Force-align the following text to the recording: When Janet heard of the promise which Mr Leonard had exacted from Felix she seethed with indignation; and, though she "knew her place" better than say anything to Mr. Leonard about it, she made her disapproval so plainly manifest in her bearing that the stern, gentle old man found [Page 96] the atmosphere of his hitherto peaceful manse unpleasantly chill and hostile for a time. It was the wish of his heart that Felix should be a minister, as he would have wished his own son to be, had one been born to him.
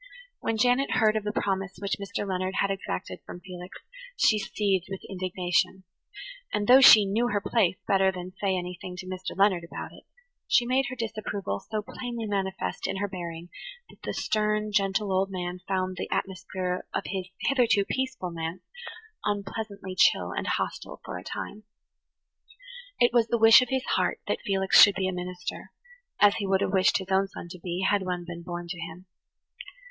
When 0.39 0.57
Janet 0.57 0.93
heard 0.93 1.15
of 1.15 1.23
the 1.23 1.31
promise 1.31 1.75
which 1.77 1.97
Mr 1.99 2.27
Leonard 2.27 2.55
had 2.59 2.71
exacted 2.71 3.19
from 3.23 3.39
Felix 3.39 3.77
she 4.17 4.39
seethed 4.39 4.87
with 4.89 5.03
indignation; 5.07 5.83
and, 6.51 6.67
though 6.67 6.81
she 6.81 7.05
"knew 7.05 7.27
her 7.27 7.39
place" 7.39 7.77
better 7.87 8.11
than 8.11 8.31
say 8.41 8.57
anything 8.57 8.95
to 8.97 9.05
Mr. 9.05 9.37
Leonard 9.37 9.63
about 9.63 9.91
it, 9.93 10.05
she 10.47 10.65
made 10.65 10.87
her 10.89 10.95
disapproval 10.95 11.59
so 11.59 11.83
plainly 11.83 12.25
manifest 12.25 12.87
in 12.87 12.97
her 12.97 13.07
bearing 13.07 13.49
that 13.91 14.01
the 14.01 14.11
stern, 14.11 14.71
gentle 14.71 15.13
old 15.13 15.29
man 15.29 15.59
found 15.67 15.97
[Page 15.97 16.07
96] 16.09 16.09
the 16.09 16.15
atmosphere 16.17 16.87
of 16.95 17.03
his 17.05 17.27
hitherto 17.41 17.85
peaceful 17.85 18.31
manse 18.31 18.63
unpleasantly 19.23 19.93
chill 19.95 20.31
and 20.31 20.47
hostile 20.47 20.99
for 21.05 21.19
a 21.19 21.23
time. 21.23 21.61
It 22.99 23.13
was 23.13 23.27
the 23.27 23.37
wish 23.37 23.61
of 23.61 23.69
his 23.69 23.85
heart 23.85 24.19
that 24.27 24.41
Felix 24.43 24.81
should 24.81 24.95
be 24.95 25.07
a 25.07 25.13
minister, 25.13 25.71
as 26.19 26.37
he 26.37 26.47
would 26.47 26.61
have 26.61 26.73
wished 26.73 26.97
his 26.97 27.11
own 27.11 27.27
son 27.27 27.49
to 27.51 27.59
be, 27.59 27.85
had 27.87 28.01
one 28.01 28.25
been 28.25 28.41
born 28.41 28.67
to 28.67 28.79
him. 28.79 29.05